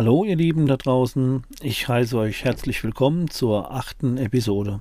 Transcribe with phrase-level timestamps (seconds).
[0.00, 4.80] Hallo ihr Lieben da draußen, ich heiße euch herzlich willkommen zur achten Episode.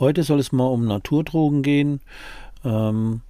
[0.00, 2.00] Heute soll es mal um Naturdrogen gehen.
[2.64, 3.20] Ähm,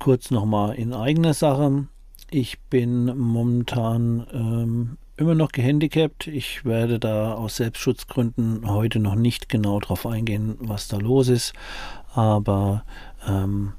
[0.00, 1.86] kurz nochmal in eigener Sache.
[2.28, 6.26] Ich bin momentan ähm, immer noch gehandicapt.
[6.26, 11.52] Ich werde da aus Selbstschutzgründen heute noch nicht genau darauf eingehen, was da los ist.
[12.14, 12.84] Aber
[13.28, 13.74] ähm,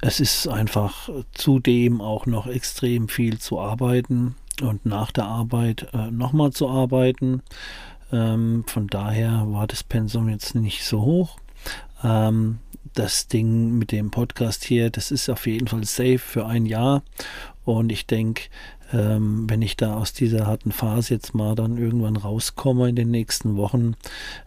[0.00, 6.10] es ist einfach zudem auch noch extrem viel zu arbeiten und nach der Arbeit äh,
[6.10, 7.42] nochmal zu arbeiten.
[8.12, 11.38] Ähm, von daher war das Pensum jetzt nicht so hoch.
[12.04, 12.58] Ähm,
[12.94, 17.02] das Ding mit dem Podcast hier, das ist auf jeden Fall safe für ein Jahr.
[17.64, 18.42] Und ich denke,
[18.92, 23.10] ähm, wenn ich da aus dieser harten Phase jetzt mal dann irgendwann rauskomme in den
[23.10, 23.94] nächsten Wochen,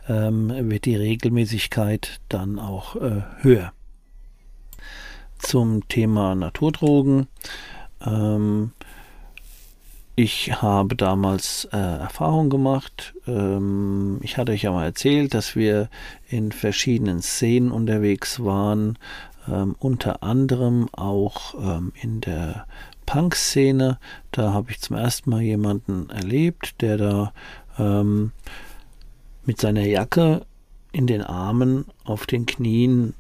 [0.07, 3.73] ähm, wird die Regelmäßigkeit dann auch äh, höher.
[5.39, 7.27] Zum Thema Naturdrogen.
[8.05, 8.71] Ähm,
[10.15, 13.13] ich habe damals äh, Erfahrung gemacht.
[13.27, 15.89] Ähm, ich hatte euch ja mal erzählt, dass wir
[16.29, 18.97] in verschiedenen Szenen unterwegs waren,
[19.51, 22.65] ähm, unter anderem auch ähm, in der
[23.05, 23.99] Punk-Szene.
[24.31, 27.33] Da habe ich zum ersten Mal jemanden erlebt, der da
[27.77, 28.31] ähm,
[29.45, 30.45] mit seiner Jacke
[30.93, 33.15] in den Armen auf den Knien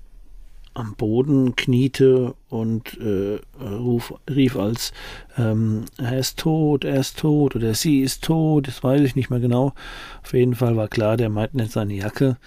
[0.75, 4.91] am Boden kniete und äh, ruf, rief als
[5.37, 9.29] ähm, er ist tot, er ist tot oder sie ist tot, das weiß ich nicht
[9.29, 9.73] mehr genau.
[10.21, 12.37] Auf jeden Fall war klar, der meint nicht seine Jacke.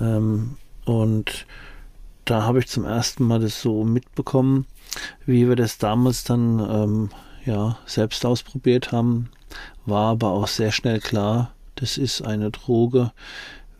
[0.00, 1.46] Ähm, und
[2.24, 4.66] da habe ich zum ersten Mal das so mitbekommen,
[5.26, 7.10] wie wir das damals dann ähm,
[7.44, 9.28] ja, selbst ausprobiert haben.
[9.86, 13.12] War aber auch sehr schnell klar, das ist eine Droge,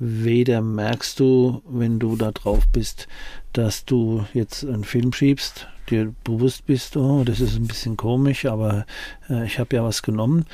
[0.05, 3.07] weder merkst du, wenn du da drauf bist,
[3.53, 8.47] dass du jetzt einen Film schiebst, dir bewusst bist, oh, das ist ein bisschen komisch,
[8.47, 8.85] aber
[9.31, 10.47] äh, ich habe ja was genommen,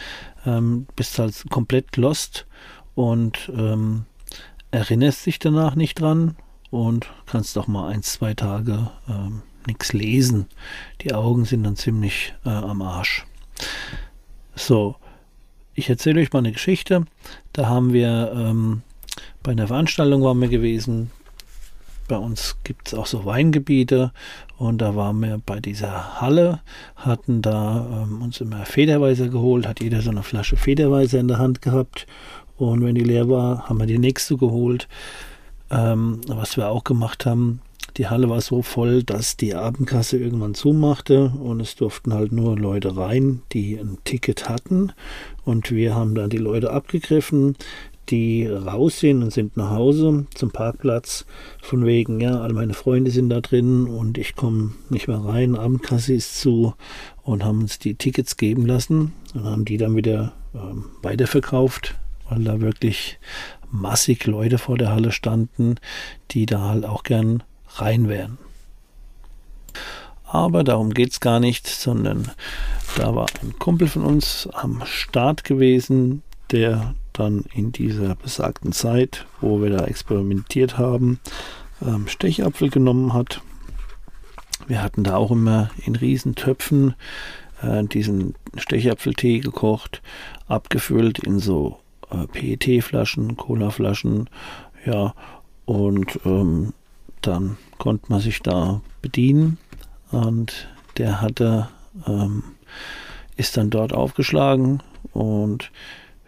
[0.44, 2.46] ähm, bist halt komplett lost
[2.94, 4.04] und ähm,
[4.70, 6.36] erinnerst dich danach nicht dran
[6.70, 10.44] und kannst auch mal ein, zwei Tage ähm, nichts lesen.
[11.00, 13.24] Die Augen sind dann ziemlich äh, am Arsch.
[14.54, 14.96] So,
[15.72, 17.06] ich erzähle euch mal eine Geschichte.
[17.54, 18.82] Da haben wir ähm,
[19.42, 21.10] bei einer Veranstaltung waren wir gewesen.
[22.08, 24.12] Bei uns gibt es auch so Weingebiete
[24.56, 26.60] und da waren wir bei dieser Halle,
[26.96, 31.38] hatten da ähm, uns immer Federweiser geholt, hat jeder so eine Flasche Federweiser in der
[31.38, 32.06] Hand gehabt
[32.56, 34.88] und wenn die leer war, haben wir die nächste geholt.
[35.70, 37.60] Ähm, was wir auch gemacht haben,
[37.98, 42.56] die Halle war so voll, dass die Abendkasse irgendwann zumachte und es durften halt nur
[42.56, 44.92] Leute rein, die ein Ticket hatten.
[45.44, 47.56] Und wir haben dann die Leute abgegriffen,
[48.10, 51.26] die raus sind und sind nach Hause zum Parkplatz.
[51.62, 55.56] Von wegen, ja, all meine Freunde sind da drin und ich komme nicht mehr rein.
[55.56, 56.74] Abendkasse ist zu
[57.22, 61.94] und haben uns die Tickets geben lassen und haben die dann wieder ähm, weiterverkauft,
[62.28, 63.18] weil da wirklich
[63.70, 65.76] massig Leute vor der Halle standen,
[66.30, 67.42] die da halt auch gern
[67.76, 68.38] rein wären.
[70.24, 72.30] Aber darum geht es gar nicht, sondern
[72.96, 79.26] da war ein Kumpel von uns am Start gewesen, der dann in dieser besagten Zeit,
[79.40, 81.20] wo wir da experimentiert haben,
[81.84, 83.42] ähm, Stechapfel genommen hat.
[84.66, 86.94] Wir hatten da auch immer in Riesentöpfen
[87.62, 90.02] äh, diesen Stechapfeltee gekocht,
[90.46, 91.78] abgefüllt in so
[92.10, 94.28] äh, PET-Flaschen, Cola-Flaschen,
[94.84, 95.14] ja,
[95.64, 96.72] und ähm,
[97.20, 99.58] dann konnte man sich da bedienen
[100.10, 101.68] und der hatte,
[102.06, 102.42] ähm,
[103.36, 104.82] ist dann dort aufgeschlagen
[105.12, 105.70] und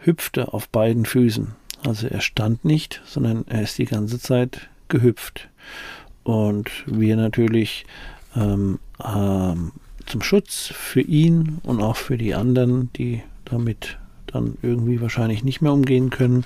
[0.03, 1.49] hüpfte auf beiden Füßen.
[1.87, 5.49] Also er stand nicht, sondern er ist die ganze Zeit gehüpft.
[6.23, 7.87] Und wir natürlich
[8.37, 9.73] ähm, ähm,
[10.07, 15.61] zum Schutz für ihn und auch für die anderen, die damit dann irgendwie wahrscheinlich nicht
[15.61, 16.45] mehr umgehen können,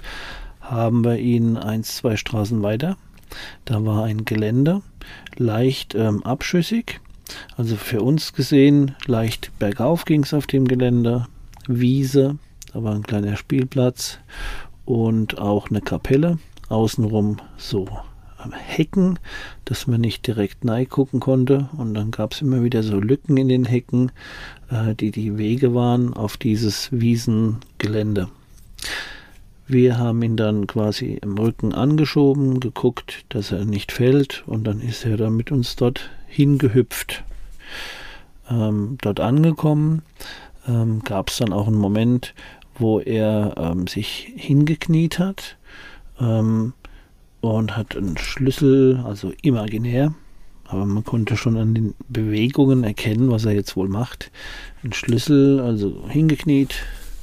[0.60, 2.96] haben wir ihn eins, zwei Straßen weiter.
[3.64, 4.82] Da war ein Gelände,
[5.36, 7.00] leicht ähm, abschüssig.
[7.56, 11.26] Also für uns gesehen, leicht bergauf ging es auf dem Gelände,
[11.66, 12.38] Wiese,
[12.74, 14.18] da war ein kleiner Spielplatz
[14.84, 16.38] und auch eine Kapelle.
[16.68, 17.86] Außenrum so
[18.52, 19.18] Hecken,
[19.64, 21.68] dass man nicht direkt nahe gucken konnte.
[21.76, 24.10] Und dann gab es immer wieder so Lücken in den Hecken,
[24.70, 28.28] äh, die die Wege waren auf dieses Wiesengelände.
[29.66, 34.80] Wir haben ihn dann quasi im Rücken angeschoben, geguckt, dass er nicht fällt und dann
[34.80, 37.24] ist er dann mit uns dort hingehüpft.
[38.50, 40.02] Ähm, dort angekommen
[40.68, 42.34] ähm, gab es dann auch einen Moment,
[42.78, 45.56] wo er ähm, sich hingekniet hat
[46.20, 46.72] ähm,
[47.40, 50.14] und hat einen Schlüssel, also imaginär,
[50.64, 54.30] aber man konnte schon an den Bewegungen erkennen, was er jetzt wohl macht.
[54.82, 56.74] Ein Schlüssel, also hingekniet,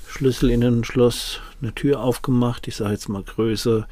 [0.07, 3.87] Schlüssel in ein Schloss, eine Tür aufgemacht, ich sage jetzt mal Größe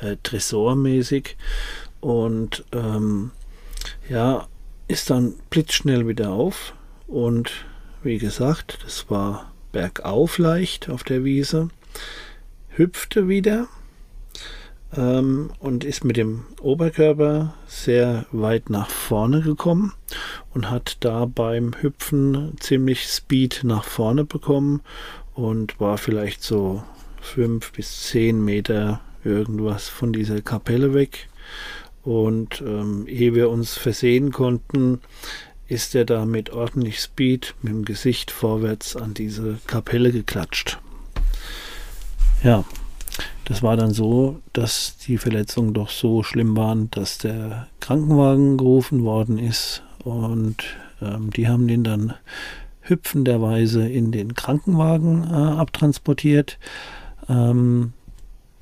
[0.00, 1.36] äh, Tresormäßig
[2.00, 3.30] und ähm,
[4.08, 4.46] ja,
[4.88, 6.74] ist dann blitzschnell wieder auf
[7.06, 7.50] und
[8.02, 11.68] wie gesagt, das war bergauf leicht auf der Wiese,
[12.68, 13.68] hüpfte wieder
[14.96, 19.92] ähm, und ist mit dem Oberkörper sehr weit nach vorne gekommen
[20.54, 24.82] und hat da beim Hüpfen ziemlich Speed nach vorne bekommen
[25.34, 26.82] und war vielleicht so
[27.20, 31.28] fünf bis zehn Meter irgendwas von dieser Kapelle weg.
[32.02, 35.00] Und ähm, ehe wir uns versehen konnten,
[35.68, 40.78] ist er da mit ordentlich Speed mit dem Gesicht vorwärts an diese Kapelle geklatscht.
[42.42, 42.64] Ja,
[43.44, 49.04] das war dann so, dass die Verletzungen doch so schlimm waren, dass der Krankenwagen gerufen
[49.04, 50.56] worden ist und
[51.00, 52.14] ähm, die haben den dann
[52.80, 56.58] hüpfenderweise in den Krankenwagen äh, abtransportiert,
[57.28, 57.92] ähm,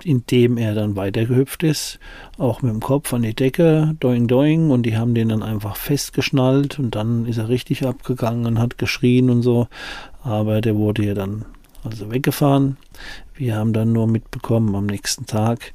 [0.05, 1.99] indem er dann weitergehüpft ist,
[2.39, 5.77] auch mit dem Kopf an die Decke, doing doing, und die haben den dann einfach
[5.77, 9.69] festgeschnallt und dann ist er richtig abgegangen und hat geschrien und so,
[10.23, 11.45] aber der wurde ja dann
[11.83, 12.77] also weggefahren.
[13.35, 15.73] Wir haben dann nur mitbekommen am nächsten Tag,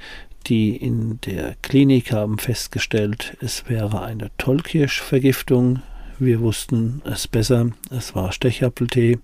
[0.48, 5.82] die in der Klinik haben festgestellt, es wäre eine Tollkirschvergiftung
[6.18, 7.72] wir wussten es besser.
[7.92, 9.20] Es war Stechapfeltee.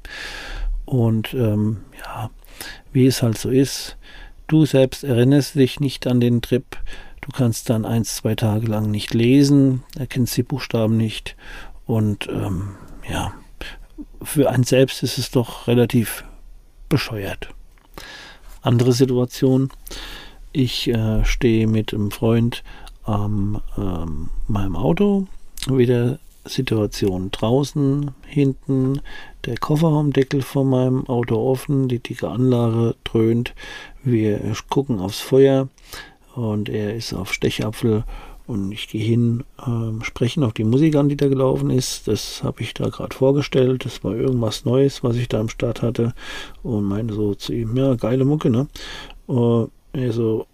[0.86, 2.30] Und ähm, ja,
[2.92, 3.98] wie es halt so ist,
[4.52, 6.78] du selbst erinnerst dich nicht an den Trip.
[7.22, 11.36] Du kannst dann ein, zwei Tage lang nicht lesen, erkennst die Buchstaben nicht.
[11.86, 12.76] Und ähm,
[13.10, 13.34] ja,
[14.22, 16.24] für einen selbst ist es doch relativ
[16.90, 17.50] bescheuert.
[18.62, 19.70] Andere Situation.
[20.52, 22.64] Ich äh, stehe mit einem Freund
[23.04, 25.28] an ähm, meinem Auto,
[25.68, 26.20] wieder
[26.52, 29.02] Situation draußen, hinten
[29.46, 33.54] der Kofferraumdeckel von meinem Auto offen, die dicke Anlage dröhnt,
[34.04, 34.40] wir
[34.70, 35.70] gucken aufs Feuer
[36.36, 38.04] und er ist auf Stechapfel
[38.48, 42.08] und ich gehe hin, äh, sprechen auf die Musik an, die da gelaufen ist.
[42.08, 43.86] Das habe ich da gerade vorgestellt.
[43.86, 46.14] Das war irgendwas Neues, was ich da am Start hatte.
[46.62, 48.68] Und meine so zu ihm, ja, geile Mucke, ne?
[49.28, 50.48] Und er so,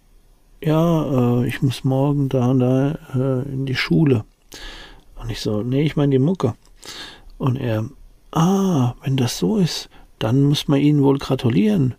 [0.62, 4.24] ja, äh, ich muss morgen da und da äh, in die Schule.
[5.20, 6.54] Und ich so, nee, ich meine die Mucke.
[7.38, 7.84] Und er,
[8.32, 9.88] ah, wenn das so ist,
[10.18, 11.94] dann muss man ihnen wohl gratulieren.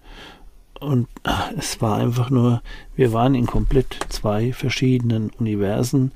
[0.79, 2.61] Und ach, es war einfach nur,
[2.95, 6.11] wir waren in komplett zwei verschiedenen Universen.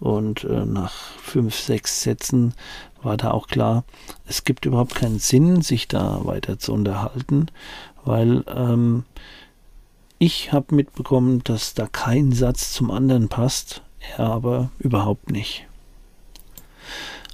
[0.00, 2.54] Und äh, nach fünf, sechs Sätzen
[3.02, 3.84] war da auch klar,
[4.26, 7.46] es gibt überhaupt keinen Sinn, sich da weiter zu unterhalten,
[8.04, 9.04] weil ähm,
[10.18, 13.82] ich habe mitbekommen, dass da kein Satz zum anderen passt,
[14.16, 15.66] er aber überhaupt nicht.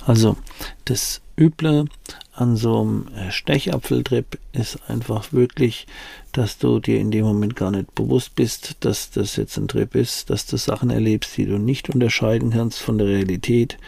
[0.07, 0.37] Also
[0.85, 1.87] das Üble
[2.35, 5.87] an so einem äh, Stechapfeltrip ist einfach wirklich,
[6.33, 9.95] dass du dir in dem Moment gar nicht bewusst bist, dass das jetzt ein Trip
[9.95, 13.79] ist, dass du Sachen erlebst, die du nicht unterscheiden kannst von der Realität.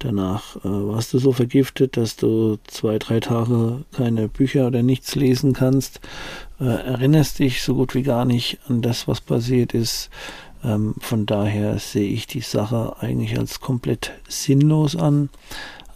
[0.00, 5.14] Danach äh, warst du so vergiftet, dass du zwei, drei Tage keine Bücher oder nichts
[5.14, 6.00] lesen kannst,
[6.60, 10.10] äh, erinnerst dich so gut wie gar nicht an das, was passiert ist.
[10.64, 15.28] Ähm, von daher sehe ich die Sache eigentlich als komplett sinnlos an.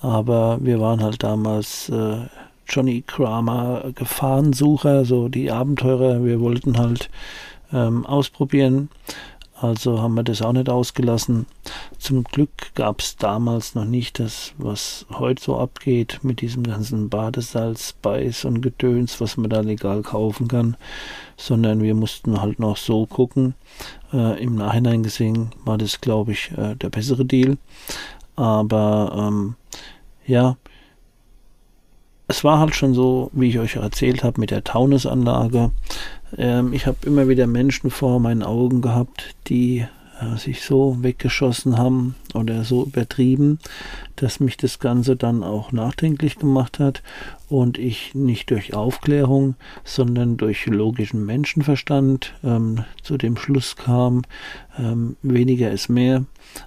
[0.01, 2.27] Aber wir waren halt damals äh,
[2.69, 6.25] Johnny Kramer Gefahrensucher, so die Abenteurer.
[6.25, 7.11] Wir wollten halt
[7.73, 8.91] ähm, ausprobieren.
[9.61, 11.47] Also haben wir das auch nicht ausgelassen.
[11.99, 17.09] Zum Glück gab es damals noch nicht das, was heute so abgeht mit diesem ganzen
[17.09, 20.77] Badesalz, Beiß und Gedöns, was man da legal kaufen kann,
[21.37, 23.55] sondern wir mussten halt noch so gucken.
[24.13, 27.59] Äh, Im Nachhinein gesehen war das, glaube ich, äh, der bessere Deal.
[28.37, 29.57] Aber ähm,
[30.25, 30.57] ja,
[32.29, 35.71] es war halt schon so, wie ich euch erzählt habe, mit der Taunusanlage.
[36.37, 39.87] Ähm, ich habe immer wieder Menschen vor meinen Augen gehabt, die
[40.21, 43.59] äh, sich so weggeschossen haben oder so übertrieben,
[44.17, 47.03] dass mich das Ganze dann auch nachdenklich gemacht hat
[47.49, 49.55] und ich nicht durch Aufklärung,
[49.85, 54.23] sondern durch logischen Menschenverstand ähm, zu dem Schluss kam,
[54.79, 56.25] ähm, weniger ist mehr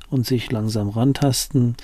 [0.10, 1.76] und sich langsam rantasten.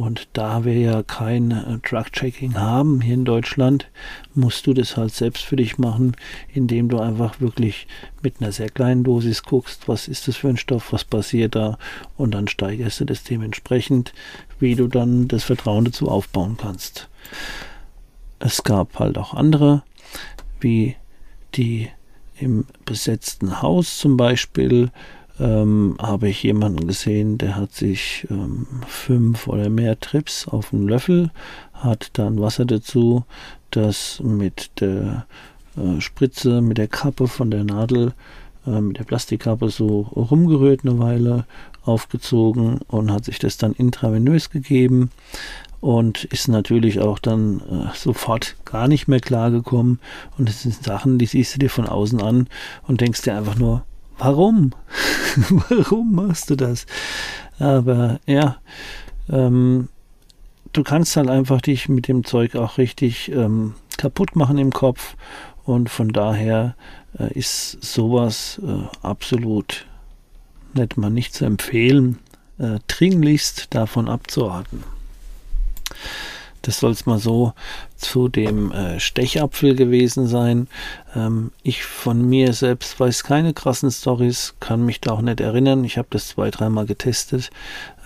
[0.00, 3.90] Und da wir ja kein äh, Drug-Checking haben hier in Deutschland,
[4.32, 6.16] musst du das halt selbst für dich machen,
[6.54, 7.86] indem du einfach wirklich
[8.22, 11.76] mit einer sehr kleinen Dosis guckst, was ist das für ein Stoff, was passiert da
[12.16, 14.14] und dann steigerst du das dementsprechend,
[14.58, 17.10] wie du dann das Vertrauen dazu aufbauen kannst.
[18.38, 19.82] Es gab halt auch andere,
[20.60, 20.96] wie
[21.56, 21.90] die
[22.38, 24.92] im besetzten Haus zum Beispiel,
[25.40, 30.86] ähm, habe ich jemanden gesehen, der hat sich ähm, fünf oder mehr Trips auf einen
[30.86, 31.30] Löffel,
[31.72, 33.24] hat dann Wasser dazu,
[33.70, 35.26] das mit der
[35.76, 38.12] äh, Spritze, mit der Kappe von der Nadel,
[38.66, 41.46] äh, mit der Plastikkappe so rumgerührt eine Weile,
[41.84, 45.10] aufgezogen und hat sich das dann intravenös gegeben
[45.80, 49.98] und ist natürlich auch dann äh, sofort gar nicht mehr klargekommen.
[50.36, 52.48] Und das sind Sachen, die siehst du dir von außen an
[52.86, 53.82] und denkst dir einfach nur,
[54.20, 54.72] warum?
[55.68, 56.86] warum machst du das?
[57.58, 58.58] Aber ja,
[59.28, 59.88] ähm,
[60.72, 65.16] du kannst halt einfach dich mit dem Zeug auch richtig ähm, kaputt machen im Kopf.
[65.64, 66.74] Und von daher
[67.18, 69.86] äh, ist sowas äh, absolut
[70.74, 72.18] nicht mal nicht zu empfehlen,
[72.58, 74.84] äh, dringlichst davon abzuraten.
[76.62, 77.52] Das soll es mal so
[77.96, 80.68] zu dem äh, Stechapfel gewesen sein.
[81.14, 85.84] Ähm, ich von mir selbst weiß keine krassen Stories, kann mich da auch nicht erinnern.
[85.84, 87.50] Ich habe das zwei, dreimal getestet.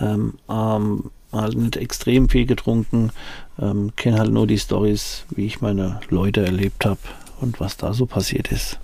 [0.00, 3.10] Ähm, ähm, halt nicht extrem viel getrunken.
[3.58, 7.00] Ähm, Kenne halt nur die Stories, wie ich meine Leute erlebt habe
[7.40, 8.78] und was da so passiert ist.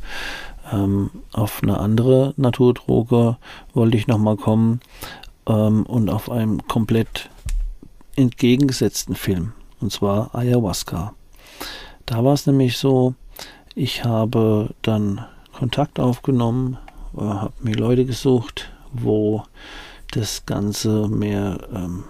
[0.73, 3.37] Ähm, auf eine andere Naturdroge
[3.75, 4.81] wollte ich nochmal kommen
[5.47, 7.31] ähm, und auf einem komplett
[8.17, 11.15] entgegengesetzten Film, und zwar Ayahuasca.
[12.07, 13.15] Da war es nämlich so,
[13.75, 16.79] ich habe dann Kontakt aufgenommen,
[17.17, 19.45] äh, habe mir Leute gesucht, wo
[20.13, 22.05] das Ganze mehr ähm,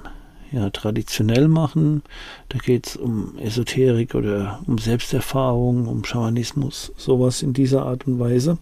[0.52, 2.02] ja, traditionell machen.
[2.48, 8.18] Da geht es um Esoterik oder um Selbsterfahrung, um Schamanismus, sowas in dieser Art und
[8.18, 8.58] Weise.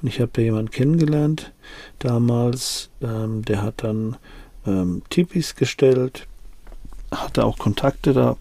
[0.00, 1.52] Und ich habe da jemanden kennengelernt
[1.98, 4.16] damals, ähm, der hat dann
[4.66, 6.26] ähm, Tipis gestellt,
[7.22, 8.36] hatte auch Kontakte da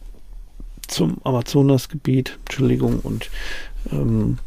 [0.88, 3.29] zum Amazonasgebiet, Entschuldigung, und
[3.91, 4.38] ähm,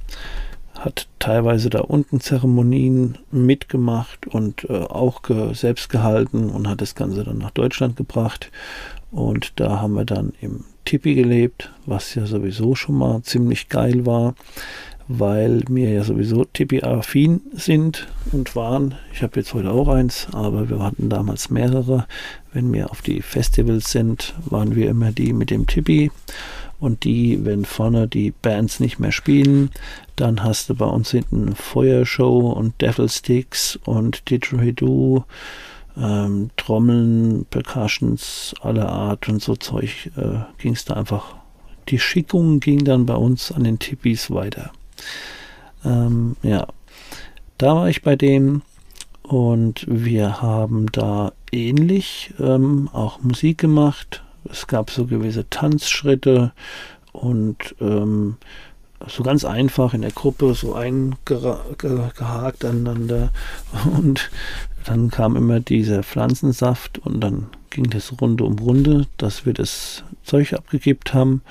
[0.79, 6.95] hat teilweise da unten Zeremonien mitgemacht und äh, auch ge selbst gehalten und hat das
[6.95, 8.51] Ganze dann nach Deutschland gebracht.
[9.11, 14.07] Und da haben wir dann im Tipi gelebt, was ja sowieso schon mal ziemlich geil
[14.07, 14.35] war
[15.09, 18.95] weil wir ja sowieso Tipi-affin sind und waren.
[19.13, 22.07] Ich habe jetzt heute auch eins, aber wir hatten damals mehrere.
[22.53, 26.11] Wenn wir auf die Festivals sind, waren wir immer die mit dem Tipi.
[26.79, 29.71] Und die, wenn vorne die Bands nicht mehr spielen,
[30.15, 35.25] dann hast du bei uns hinten Feuershow und Devilsticks und Didgeridoo,
[35.97, 41.35] ähm, Trommeln, Percussions aller Art und so Zeug äh, ging es da einfach.
[41.89, 44.71] Die Schickung ging dann bei uns an den Tippis weiter.
[45.85, 46.67] Ähm, ja,
[47.59, 48.63] da war ich bei dem
[49.23, 54.23] und wir haben da ähnlich ähm, auch Musik gemacht.
[54.51, 56.53] Es gab so gewisse Tanzschritte
[57.13, 58.37] und ähm,
[59.07, 63.31] so ganz einfach in der Gruppe so eingehakt aneinander
[63.97, 64.31] und
[64.85, 70.03] dann kam immer dieser Pflanzensaft und dann ging das Runde um Runde, dass wir das
[70.25, 71.43] Zeug abgekippt haben.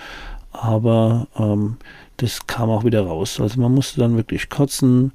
[0.51, 1.77] Aber ähm,
[2.17, 3.39] das kam auch wieder raus.
[3.39, 5.11] Also man musste dann wirklich kotzen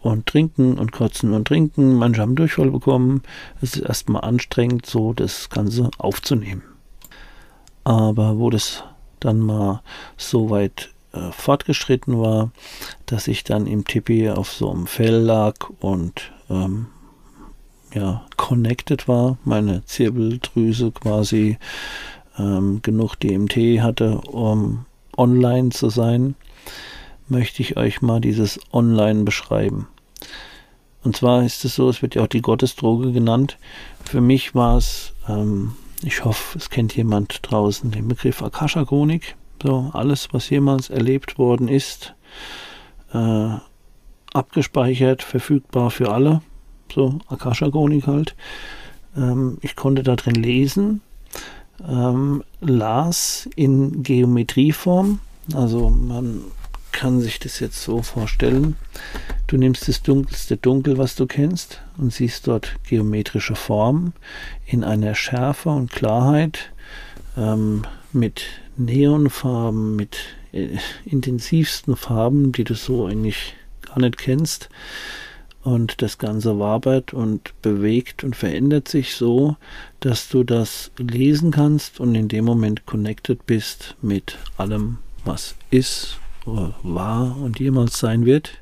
[0.00, 1.94] und trinken und kotzen und trinken.
[1.94, 3.22] Manche haben Durchfall bekommen.
[3.60, 6.62] Es ist erstmal anstrengend, so das Ganze aufzunehmen.
[7.84, 8.84] Aber wo das
[9.20, 9.82] dann mal
[10.16, 12.50] so weit äh, fortgeschritten war,
[13.06, 16.86] dass ich dann im Tipi auf so einem Fell lag und ähm,
[17.92, 21.58] ja, connected war, meine Zirbeldrüse quasi
[22.38, 24.86] ähm, genug DMT hatte, um
[25.20, 26.34] online zu sein,
[27.28, 29.86] möchte ich euch mal dieses Online beschreiben.
[31.04, 33.58] Und zwar ist es so, es wird ja auch die Gottesdroge genannt.
[34.04, 35.72] Für mich war es, ähm,
[36.02, 39.36] ich hoffe, es kennt jemand draußen den Begriff Akasha-Chronik.
[39.62, 42.14] So, alles, was jemals erlebt worden ist,
[43.12, 43.50] äh,
[44.32, 46.40] abgespeichert, verfügbar für alle.
[46.92, 48.34] So, Akasha-Chronik halt.
[49.16, 51.02] Ähm, ich konnte da drin lesen,
[51.88, 55.20] ähm, las in Geometrieform.
[55.54, 56.42] Also man
[56.92, 58.76] kann sich das jetzt so vorstellen.
[59.46, 64.12] Du nimmst das dunkelste Dunkel, was du kennst, und siehst dort geometrische Formen
[64.66, 66.70] in einer Schärfe und Klarheit
[67.36, 67.82] ähm,
[68.12, 68.42] mit
[68.76, 70.18] Neonfarben, mit
[70.52, 73.54] äh, intensivsten Farben, die du so eigentlich
[73.86, 74.68] gar nicht kennst.
[75.62, 79.56] Und das Ganze wabert und bewegt und verändert sich so,
[80.00, 86.18] dass du das lesen kannst und in dem Moment connected bist mit allem, was ist
[86.46, 88.52] oder war und jemals sein wird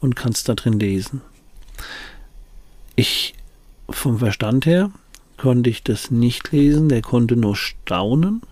[0.00, 1.22] und kannst da drin lesen.
[2.94, 3.34] Ich
[3.88, 4.90] vom Verstand her
[5.38, 8.42] konnte ich das nicht lesen, der konnte nur staunen,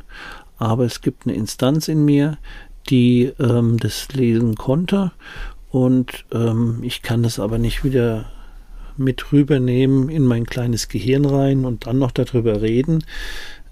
[0.57, 2.39] aber es gibt eine Instanz in mir,
[2.89, 5.13] die ähm, das lesen konnte
[5.71, 8.27] und ähm, ich kann das aber nicht wieder
[8.97, 13.05] mit rübernehmen in mein kleines Gehirn rein und dann noch darüber reden.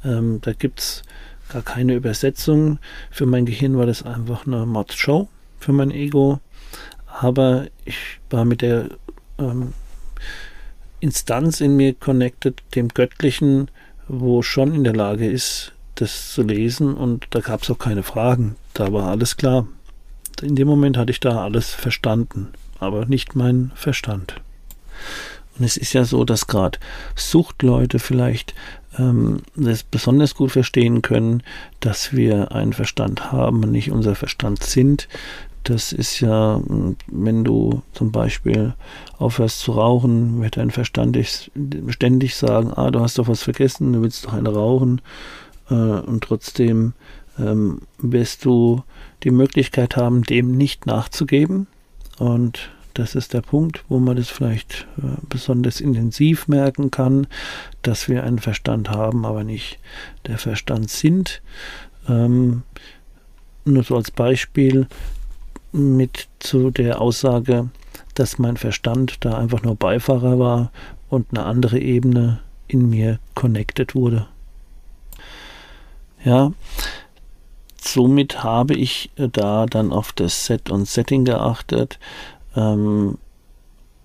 [0.05, 1.03] Ähm, da gibt es
[1.49, 2.79] gar keine Übersetzung.
[3.11, 6.41] Für mein Gehirn war das einfach eine Mod-Show für mein Ego.
[7.07, 7.97] Aber ich
[8.29, 8.91] war mit der
[9.39, 9.73] ähm,
[11.01, 13.71] Instanz in mir connected, dem Göttlichen,
[14.09, 18.03] wo schon in der Lage ist, das zu lesen und da gab es auch keine
[18.03, 18.57] Fragen.
[18.75, 19.67] Da war alles klar.
[20.43, 22.49] In dem Moment hatte ich da alles verstanden,
[22.81, 24.41] aber nicht mein Verstand.
[25.59, 26.79] Und es ist ja so, dass gerade
[27.15, 28.55] Suchtleute vielleicht
[28.99, 31.43] ähm, das besonders gut verstehen können,
[31.81, 35.09] dass wir einen Verstand haben und nicht unser Verstand sind.
[35.63, 36.61] Das ist ja,
[37.07, 38.75] wenn du zum Beispiel
[39.17, 41.17] aufhörst zu rauchen, wird dein Verstand
[41.89, 45.01] ständig sagen, ah, du hast doch was vergessen, du willst doch eine rauchen.
[45.71, 46.93] Äh, und trotzdem
[47.39, 48.83] ähm, wirst du
[49.25, 51.67] die Möglichkeit haben, dem nicht nachzugeben.
[52.19, 57.27] Und das ist der Punkt, wo man das vielleicht äh, besonders intensiv merken kann,
[57.83, 59.79] dass wir einen Verstand haben, aber nicht
[60.27, 61.43] der Verstand sind.
[62.09, 62.63] Ähm,
[63.65, 64.87] nur so als Beispiel
[65.73, 67.69] mit zu der Aussage,
[68.15, 70.71] dass mein Verstand da einfach nur Beifahrer war
[71.09, 74.29] und eine andere Ebene in mir connected wurde.
[76.25, 76.53] Ja,
[77.85, 81.99] somit habe ich äh, da dann auf das Set und Setting geachtet.
[82.57, 83.19] Ähm,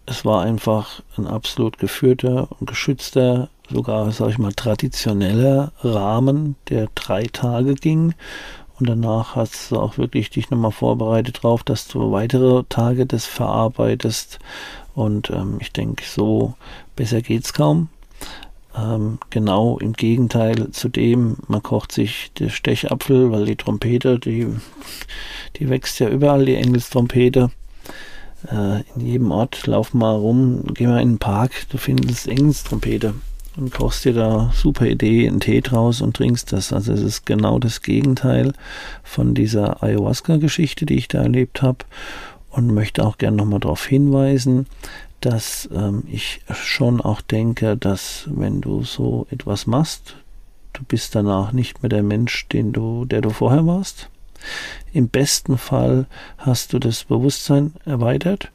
[0.05, 6.87] es war einfach ein absolut geführter und geschützter, sogar, sage ich mal, traditioneller Rahmen, der
[6.95, 8.15] drei Tage ging.
[8.79, 13.25] Und danach hast du auch wirklich dich nochmal vorbereitet drauf, dass du weitere Tage das
[13.25, 14.39] verarbeitest.
[14.95, 16.55] Und ähm, ich denke, so
[16.95, 17.89] besser geht's kaum.
[18.79, 24.47] Ähm, genau im Gegenteil zu dem, man kocht sich den Stechapfel, weil die Trompete, die,
[25.57, 27.51] die wächst ja überall, die Engelstrompete.
[28.49, 33.15] Äh, in jedem Ort, lauf mal rum, geh mal in den Park, du findest Engelstrompete
[33.57, 36.71] und kochst dir da super Idee einen Tee draus und trinkst das.
[36.71, 38.53] Also es ist genau das Gegenteil
[39.03, 41.79] von dieser Ayahuasca-Geschichte, die ich da erlebt habe
[42.51, 44.67] und möchte auch gerne nochmal darauf hinweisen,
[45.21, 50.15] dass ähm, ich schon auch denke, dass wenn du so etwas machst,
[50.73, 54.09] du bist danach nicht mehr der Mensch, den du, der du vorher warst.
[54.93, 58.51] Im besten Fall hast du das Bewusstsein erweitert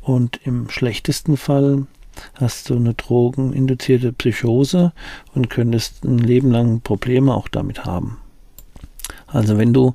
[0.00, 1.86] und im schlechtesten Fall
[2.34, 4.92] hast du eine drogeninduzierte Psychose
[5.34, 8.18] und könntest ein Leben lang Probleme auch damit haben.
[9.26, 9.94] Also wenn du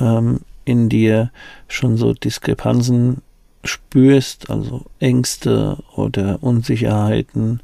[0.00, 1.30] ähm, in dir
[1.68, 3.22] schon so Diskrepanzen
[3.64, 7.60] spürst, also Ängste oder Unsicherheiten,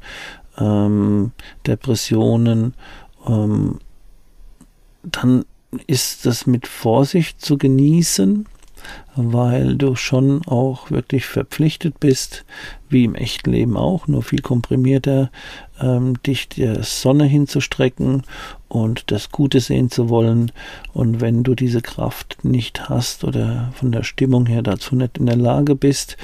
[0.57, 1.31] ähm,
[1.65, 2.73] Depressionen,
[3.27, 3.79] ähm,
[5.03, 5.45] dann
[5.87, 8.45] ist das mit Vorsicht zu genießen,
[9.15, 12.45] weil du schon auch wirklich verpflichtet bist,
[12.89, 15.31] wie im echten Leben auch, nur viel komprimierter,
[15.81, 18.23] ähm, dich der Sonne hinzustrecken
[18.67, 20.51] und das Gute sehen zu wollen.
[20.93, 25.25] Und wenn du diese Kraft nicht hast oder von der Stimmung her dazu nicht in
[25.25, 26.17] der Lage bist,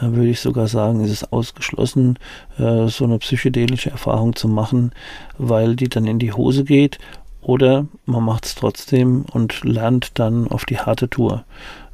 [0.00, 2.18] äh, würde ich sogar sagen, ist es ausgeschlossen,
[2.58, 4.92] äh, so eine psychedelische Erfahrung zu machen,
[5.38, 6.98] weil die dann in die Hose geht.
[7.40, 11.44] Oder man macht es trotzdem und lernt dann auf die harte Tour.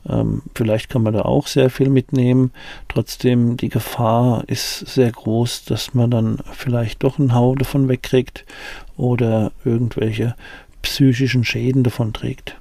[0.09, 2.53] Ähm, vielleicht kann man da auch sehr viel mitnehmen.
[2.89, 8.45] Trotzdem, die Gefahr ist sehr groß, dass man dann vielleicht doch einen Hau davon wegkriegt
[8.97, 10.35] oder irgendwelche
[10.83, 12.57] psychischen Schäden davon trägt.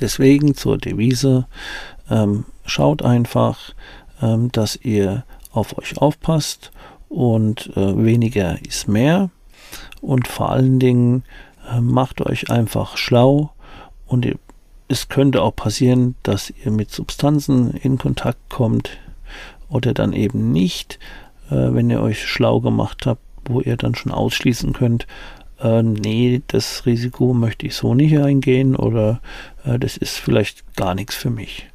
[0.00, 1.46] Deswegen zur Devise,
[2.10, 3.74] ähm, schaut einfach,
[4.22, 6.70] ähm, dass ihr auf euch aufpasst
[7.08, 9.30] und äh, weniger ist mehr
[10.00, 11.24] und vor allen Dingen
[11.70, 13.52] äh, macht euch einfach schlau
[14.06, 14.38] und ihr
[14.90, 18.90] es könnte auch passieren, dass ihr mit Substanzen in Kontakt kommt
[19.68, 20.98] oder dann eben nicht,
[21.48, 25.06] äh, wenn ihr euch schlau gemacht habt, wo ihr dann schon ausschließen könnt,
[25.60, 29.20] äh, nee, das Risiko möchte ich so nicht eingehen oder
[29.64, 31.69] äh, das ist vielleicht gar nichts für mich.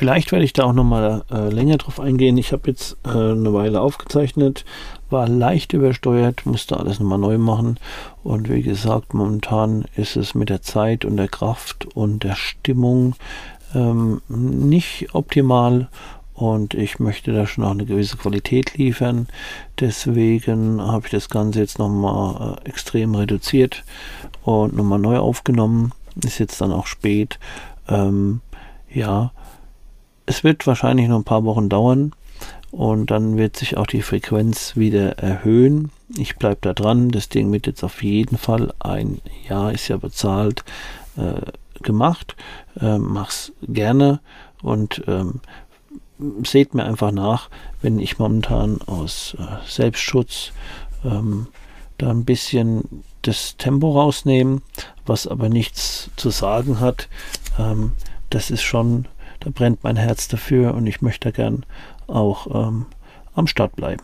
[0.00, 2.38] Vielleicht werde ich da auch nochmal äh, länger drauf eingehen.
[2.38, 4.64] Ich habe jetzt äh, eine Weile aufgezeichnet,
[5.10, 7.78] war leicht übersteuert, musste alles nochmal neu machen.
[8.24, 13.14] Und wie gesagt, momentan ist es mit der Zeit und der Kraft und der Stimmung
[13.74, 15.90] ähm, nicht optimal
[16.32, 19.28] und ich möchte da schon auch eine gewisse Qualität liefern.
[19.80, 23.84] Deswegen habe ich das Ganze jetzt nochmal äh, extrem reduziert
[24.44, 25.92] und nochmal neu aufgenommen.
[26.24, 27.38] Ist jetzt dann auch spät.
[27.86, 28.40] Ähm,
[28.92, 29.32] ja,
[30.30, 32.12] es wird wahrscheinlich noch ein paar Wochen dauern
[32.70, 35.90] und dann wird sich auch die Frequenz wieder erhöhen.
[36.16, 37.10] Ich bleibe da dran.
[37.10, 40.64] Das Ding wird jetzt auf jeden Fall ein Jahr ist ja bezahlt
[41.16, 41.40] äh,
[41.82, 42.36] gemacht.
[42.80, 44.20] Ähm, mach's gerne
[44.62, 45.40] und ähm,
[46.44, 47.50] seht mir einfach nach,
[47.82, 50.52] wenn ich momentan aus äh, Selbstschutz
[51.04, 51.48] ähm,
[51.98, 54.62] da ein bisschen das Tempo rausnehme,
[55.06, 57.08] was aber nichts zu sagen hat.
[57.58, 57.92] Ähm,
[58.30, 59.06] das ist schon,
[59.40, 61.64] da brennt mein Herz dafür und ich möchte gern
[62.06, 62.86] auch ähm,
[63.34, 64.02] am Start bleiben.